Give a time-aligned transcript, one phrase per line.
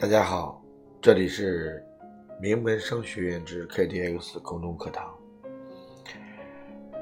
[0.00, 0.62] 大家好，
[1.02, 1.84] 这里是
[2.40, 5.12] 名门商学院之 KDX 空中课堂。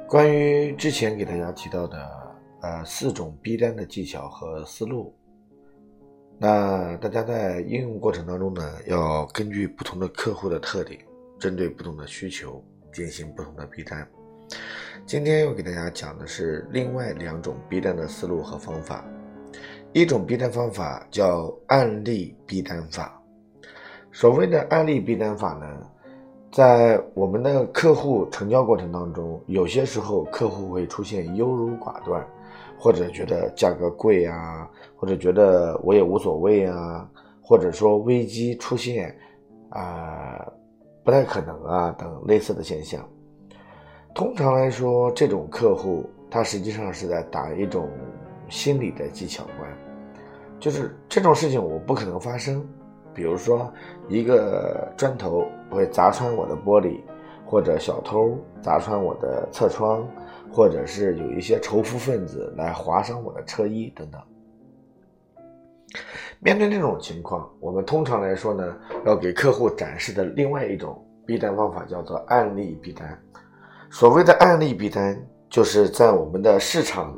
[0.08, 5.14] 关于之前给大家提到的呃四种逼单的技巧和思路，
[6.38, 10.98] 那大家在应用过程当中呢，要根据不同的客户的特点，
[11.38, 14.08] 针对不同的需求进行不同的逼单。
[15.04, 19.06] 今天要给大家讲的是另外两种逼单的思路和方法。
[19.96, 23.18] 一种逼单方法叫案例逼单法。
[24.12, 25.66] 所谓的案例逼单法呢，
[26.52, 32.22] 在我们的客户成交过程当中，有些时候客户会出现优柔寡断，
[32.78, 37.08] 或者觉得价格贵啊，或者觉得我也无所谓啊，
[37.40, 39.16] 或者说危机出现
[39.70, 40.46] 啊，
[41.02, 43.02] 不太可能啊等类似的现象。
[44.14, 47.88] 通常来说，这种客户他实际上是在打一种
[48.50, 49.75] 心理的技巧关。
[50.66, 52.60] 就是这种事情我不可能发生，
[53.14, 53.72] 比如说
[54.08, 56.98] 一个砖头会砸穿我的玻璃，
[57.44, 60.04] 或者小偷砸穿我的侧窗，
[60.50, 64.20] 或者是有一些仇富分子来划伤我的车衣等等。
[66.40, 73.16] 面对这种情况，我们通常来说呢，要给客户展示的另外一种逼单方法叫做案例逼单。
[73.88, 75.16] 所谓的案例逼单，
[75.48, 77.16] 就是在我们的市场，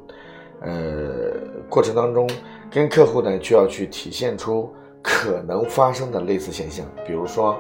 [0.61, 1.33] 呃
[1.70, 2.28] 过程当中。
[2.70, 4.70] 跟客户呢，就要去体现出
[5.02, 7.56] 可能发生的类似现象，比如说，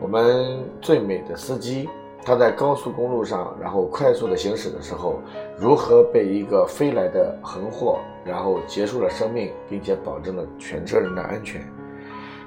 [0.00, 1.88] 我们最美的司机，
[2.24, 5.20] 他在高速公路上，然后快速的行驶的时候，
[5.58, 11.60] 如何被一个飞来的横祸，然后结束了生命，并且保证了全车人的安全。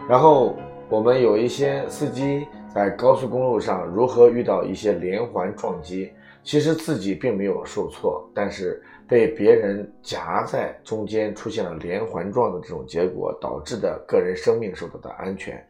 [0.08, 0.56] 然后
[0.90, 6.12] 我们有一些司机在高速公路上，如何遇到一些连环撞击，
[6.44, 8.82] 其实自己并没有受挫，但是。
[9.06, 15.64] 被别人夹在中间，出现了连环撞的这种结果，导致的个人生命受到的安全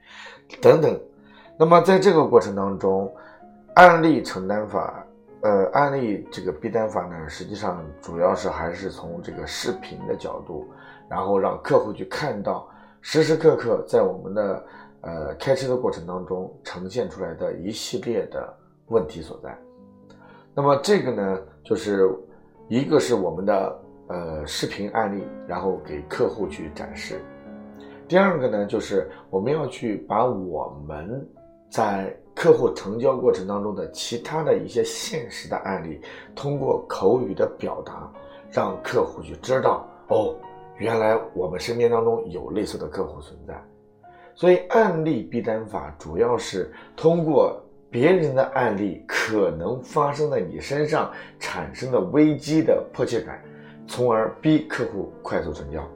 [0.61, 0.97] 等等。
[1.57, 3.11] 那么在这个过程当中，
[3.73, 5.03] 案例承担法，
[5.41, 10.71] 呃，案例这个逼单法呢，实际上主要是还是从这个视频的角度，
[11.09, 12.69] 然后让客户去看到
[13.01, 14.65] 时时刻刻在我们的
[15.01, 18.55] 呃开车的过程当中呈现出来的一系列的
[18.87, 19.57] 问题所在。
[20.55, 22.09] 那么这个呢，就是。
[22.69, 27.17] 一个是我们的呃视频案例，然后给客户去展示；
[28.07, 31.29] 第二个呢，就是我们要去把我们
[31.69, 35.99] 在客户成交过程当中的其他的一些现实的案例，
[36.33, 38.09] 通过口语的表达，
[38.49, 40.33] 让客户去知道哦，
[40.77, 43.61] 原来我们身边当中有类似的客户存在。
[44.33, 47.61] 所以案例逼单法主要是通过。
[47.93, 53.39] 别人的案例可能发生在你身上产生的危机的迫切感，
[53.85, 55.87] 从而逼客户快速成交。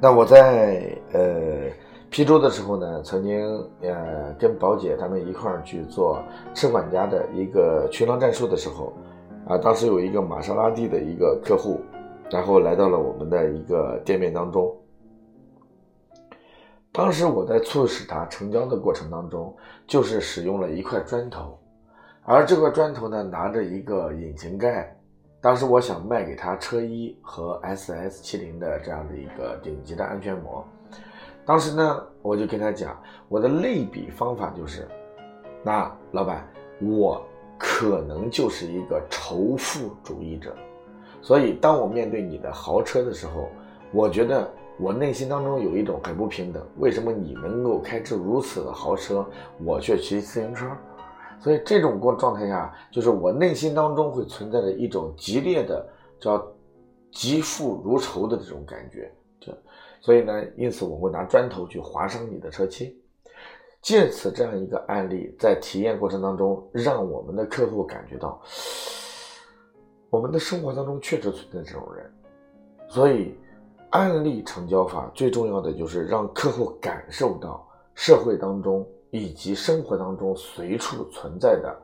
[0.00, 1.70] 那我在呃
[2.10, 3.40] 批州的时候呢，曾经
[3.82, 6.20] 呃跟宝姐他们一块儿去做
[6.54, 8.92] 车管家的一个群狼战术的时候，
[9.46, 11.80] 啊，当时有一个玛莎拉蒂的一个客户，
[12.32, 14.76] 然后来到了我们的一个店面当中。
[16.96, 19.54] 当时我在促使他成交的过程当中，
[19.86, 21.58] 就是使用了一块砖头，
[22.24, 24.96] 而这块砖头呢拿着一个引擎盖。
[25.42, 30.66] 当时我想卖给他车衣和 SS 七零的这样的一个顶级的安全膜。
[31.44, 34.88] 当时呢，我就跟他讲，我的类比方法就是，
[35.62, 36.48] 那老板，
[36.80, 37.22] 我
[37.58, 40.56] 可能就是一个仇富主义者，
[41.20, 43.50] 所以当我面对你的豪车的时候，
[43.92, 44.50] 我觉得。
[44.78, 49.26] 我内心当中有一种很不平等，为什么你能够开着如此的豪车，
[49.64, 50.70] 我却骑自行车？
[51.40, 55.88] 所以这种过状态下，就是我内心当中会存在着一种激烈的
[56.20, 56.46] 叫
[57.10, 59.10] 极富如仇的这种感觉。
[59.40, 59.56] 这，
[60.00, 63.00] 所以呢，因此我会拿砖头去划伤你的车漆。
[63.80, 68.42] 借此这样一个案例，在体验过程当中，让我们的客户感觉到，
[70.10, 72.12] 我们的生活当中确实存在这种人，
[72.88, 73.34] 所以。
[73.90, 81.74] 案例成交法最重要的就是让客户感受到社会当中以及生活当中随处存在的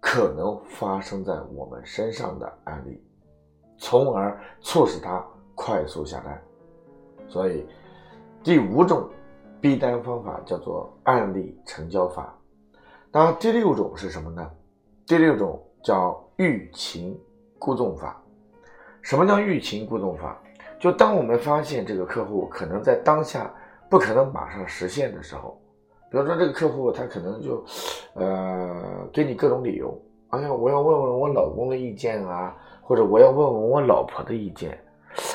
[0.00, 3.02] 可能发生在我们身上的案例，
[3.78, 5.24] 从而促使他
[5.54, 6.40] 快速下单。
[7.28, 7.66] 所以，
[8.42, 9.08] 第五种
[9.60, 12.32] 逼单方法叫做案例成交法。
[13.10, 14.50] 那第六种是什么呢？
[15.06, 17.18] 第六种叫欲擒
[17.58, 18.22] 故纵法。
[19.02, 20.40] 什么叫欲擒故纵法？
[20.78, 23.52] 就当我们发现这个客户可能在当下
[23.88, 25.60] 不可能马上实现的时候，
[26.10, 27.64] 比如说这个客户他可能就，
[28.14, 34.78] 呃，给你各种理由，哎呀，我要问问我老公的意见啊，或者我要问问我老婆的意见，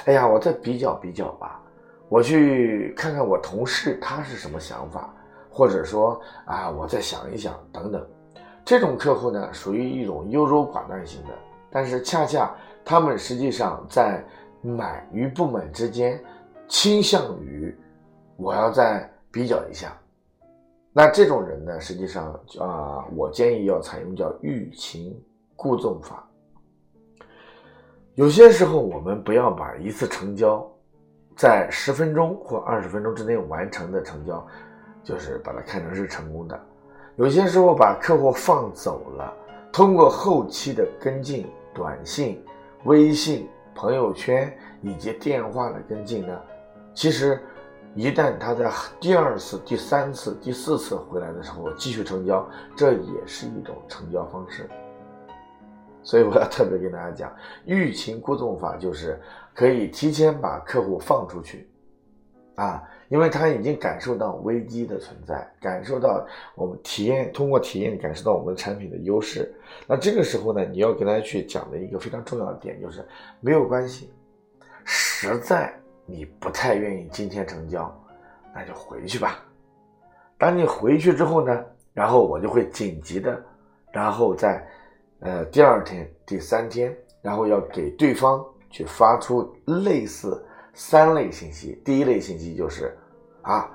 [0.06, 1.62] 哎呀，我再比较比较吧，
[2.10, 5.13] 我去看看我同事他是什么想法，
[5.50, 8.06] 或者说啊，我再想一想等等。
[8.63, 11.34] 这种客户呢，属于一种优柔寡断型的，
[11.69, 12.50] 但是恰恰
[12.86, 14.24] 他们实际上在
[14.63, 16.19] 买与不买之间，
[16.68, 17.77] 倾向于
[18.38, 19.95] 我要再比较一下。
[20.92, 25.15] 那这种人呢，实际上啊，我建议要采用叫欲擒
[25.56, 26.27] 故纵法。
[28.15, 30.66] 有些时候，我们不要把一次成交
[31.36, 34.45] 在十分钟或二十分钟之内完成的成交，
[35.04, 36.59] 就是把它看成是成功的。
[37.16, 39.33] 有些时候，把客户放走了，
[39.71, 42.39] 通过后期的跟进、短信、
[42.86, 46.39] 微信、朋友圈以及电话的跟进呢，
[46.93, 47.41] 其实。
[47.95, 52.43] 一旦他在第二次、第三次、第四次回来的时候继续成交，
[52.75, 54.67] 这也是一种成交方式。
[56.01, 57.31] 所以我要特别跟大家讲，
[57.65, 59.21] 欲擒故纵法就是
[59.53, 61.69] 可以提前把客户放出去，
[62.55, 69.53] 啊，因为他已经感受到危机的存在，感受到我们体验通过体验感受到我们产品的优势。
[69.88, 73.05] 那这个时候呢，你要跟他去讲的一个非常重要的点就是，
[73.39, 74.09] 没有关系，
[74.85, 75.73] 实在。
[76.05, 77.89] 你不太愿意今天成交，
[78.53, 79.39] 那就回去吧。
[80.38, 81.63] 当你回去之后呢，
[81.94, 83.41] 然后我就会紧急的，
[83.89, 84.67] 然后在
[85.21, 91.81] 呃第二天、第三天，然后要给对方去发出类似三类信息。
[91.85, 92.97] 第一类信息就是
[93.41, 93.69] 啊，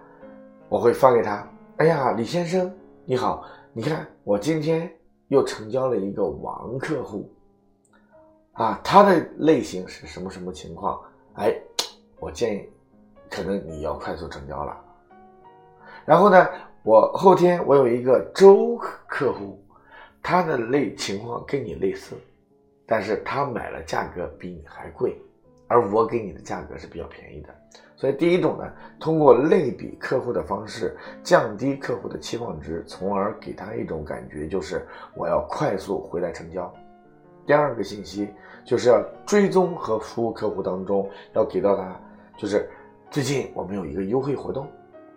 [0.69, 1.49] 我会发给他，
[1.79, 2.71] 哎呀，李先生
[3.05, 4.93] 你好，你看我今天
[5.29, 7.33] 又成交了一个王客户，
[8.53, 11.01] 啊，他的类型是什么什么情况？
[11.35, 11.55] 哎。
[12.21, 12.69] 我建议，
[13.31, 14.77] 可能你要快速成交了。
[16.05, 16.49] 然后呢，
[16.83, 19.65] 我后天我有一个周客户，
[20.21, 22.17] 他的类情况跟你类似，
[22.85, 25.17] 但是他买了价格比你还贵，
[25.69, 27.49] 而我给你的价格是比较便宜的。
[27.95, 28.65] 所以第一种呢，
[28.99, 36.73] 通过类比客户的方式，降低客户的期望值，从而给他一种感觉，就是我要快速回来成交。
[37.45, 38.29] 第二个信息
[38.65, 42.01] 就是要追踪和服务客户当中，要给到他。
[42.37, 42.71] 就是
[43.11, 44.69] 最近我们有一个优惠活动，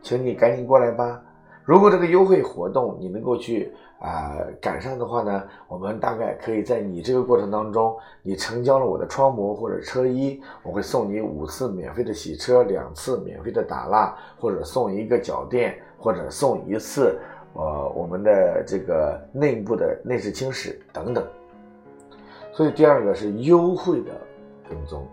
[0.01, 1.21] 请你赶紧过来吧。
[1.71, 17.17] 如果这个优惠活动你能够去啊赶上的话呢，我们大概可以在你这个过程当中，你成交了我的窗膜或者车衣，我会送你五次免费的洗车，两次免费的打蜡，或者送一个脚垫，或者送一次
[17.53, 21.25] 呃我们的这个内部的内饰清洗等等。
[22.51, 24.11] 所以第二个是优惠的
[24.69, 25.07] 跟踪，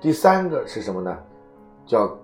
[0.00, 1.14] 第三个是什么呢？
[1.84, 2.18] 叫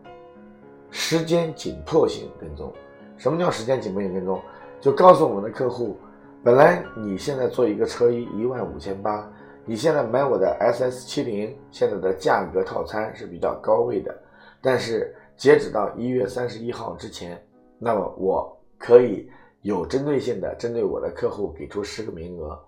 [0.91, 2.73] 时间紧迫型跟踪。
[3.19, 4.41] 什么叫时间紧迫型跟踪？
[4.81, 5.99] 就告诉我们的客户，
[6.43, 9.31] 本来你现在做一个车衣一万五千八，
[9.65, 14.17] 你现在买我的 SS 七零，现在的价格套餐是比较高位的，
[14.63, 17.39] 但是截止到一月三十一号之前，
[17.79, 19.29] 那么我可以
[19.63, 22.59] 有针对性的针对我的客户给出十个名额，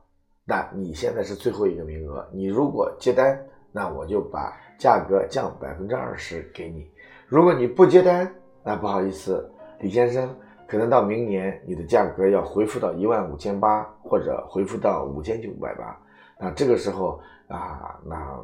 [0.44, 3.41] 那你现在是最后一个名额，你如果接单。
[3.73, 6.91] 那我就把价格降百分之二十给你。
[7.29, 8.29] 如果你不接单，
[8.64, 9.49] 那不好意思，
[9.81, 10.35] 李先生，
[10.67, 15.99] 可能到明年你的价格要回复到一万五千八，或者回复到五千九百八。
[16.38, 18.38] 那这个时候啊，那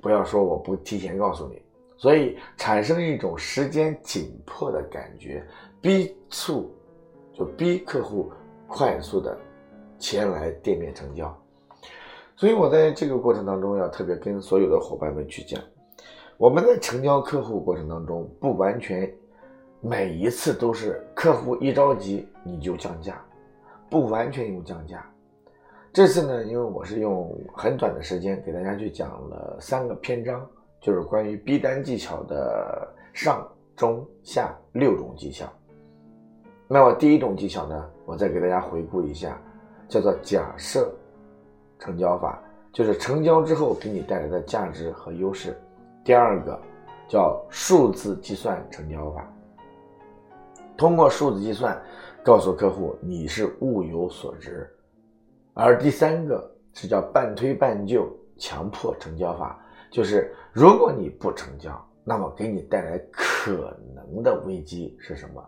[0.00, 1.62] 不要说我不提前告诉你，
[1.96, 5.46] 所以产生一种时间紧迫的感觉，
[5.80, 6.74] 逼促，
[7.34, 8.32] 就逼客户
[8.66, 9.38] 快速的
[9.98, 11.34] 前来店面成交。
[12.36, 15.62] 所以我在这个过程当中要特别跟所有的伙伴们去讲，
[16.38, 19.10] 我们在成交客户过程当中，不完全
[19.80, 23.18] 每一次都是客户一着急你就降价，
[23.88, 25.04] 不完全用降价。
[25.92, 30.46] 这次呢，因为我是用很短的时间给大家去讲了三个篇章，
[30.80, 35.46] 就是关于逼单技巧的上中下六种技巧。
[36.68, 39.40] 那么第一种技巧呢，我再给大家回顾一下，
[39.88, 40.88] 叫做假设。
[41.78, 42.38] 成交法
[42.74, 45.58] 就是成交之后给你带来的价值和优势。
[46.04, 46.60] 第二个
[47.08, 49.26] 叫数字计算成交法，
[50.80, 51.78] 通过数字计算
[52.24, 54.66] 告诉客户你是物有所值。
[55.52, 65.44] 而第三个是叫半推半就强迫成交法，就是如果你不成交，那么给你带来可能的危机是什么？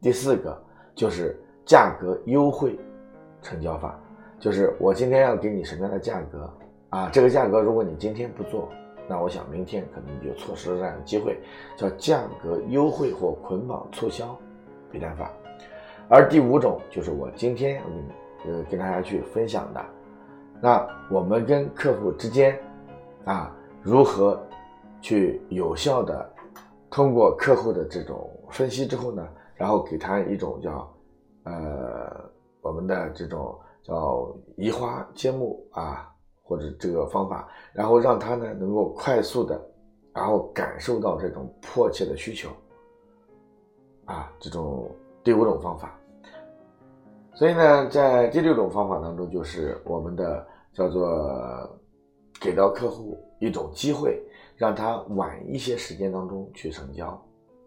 [0.00, 0.58] 第四个
[0.94, 2.78] 就是价格优惠
[3.42, 4.00] 成交法。
[4.38, 6.50] 就是我今天要给你什么样的价格
[6.88, 7.10] 啊？
[7.10, 8.70] 这个价格如果你今天不做，
[9.10, 11.36] 那我想明天可能你就错失了这样的机会，
[11.76, 14.38] 叫价格优惠或捆绑促销
[14.88, 15.28] 逼单法。
[16.08, 18.04] 而第五种就是我今天嗯
[18.46, 19.84] 呃跟大家去分享的，
[20.60, 22.56] 那我们跟客户之间
[23.24, 23.52] 啊
[23.82, 24.40] 如何
[25.00, 26.32] 去有效的
[26.88, 30.94] 通过客户的这种分析之后呢，然后给他一种叫
[31.44, 36.09] 呃我们的这种叫移花接木啊，
[36.50, 39.58] 或者这个方法，然后让他呢能够快速的，
[40.12, 42.50] 然后感受到这种迫切的需求
[44.04, 44.90] 啊，这种
[45.22, 45.96] 第五种方法。
[47.34, 51.08] 所以呢，在第六种方法当中，就是我们的叫做
[52.40, 54.20] 给到客户一种机会。
[54.56, 57.18] 让他晚一些时间当中去成交，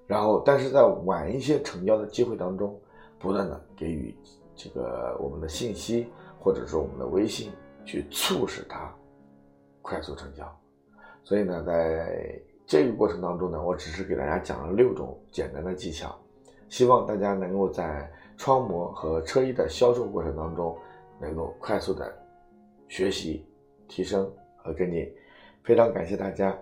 [0.06, 2.80] 然后但是在晚一些成交的机会当中，
[3.18, 4.16] 不断的给予
[4.54, 6.08] 这个我们的信息
[6.40, 7.52] 或者说我们的微信
[7.86, 8.94] 去促使他
[9.82, 10.46] 快速成交。
[11.24, 16.18] 所以呢，在这个过程当中呢，我只是给大家讲了六种简单的技巧，
[16.70, 20.78] 希望大家能够在窗膜和车衣的销售过程当中
[21.20, 22.14] 能够快速的
[22.88, 23.46] 学习、
[23.88, 25.10] 提升和跟进。
[25.64, 26.58] 非常感谢大家。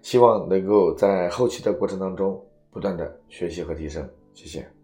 [0.00, 4.77] 希望能够在后期的过程当中不断的学习和提升，谢谢。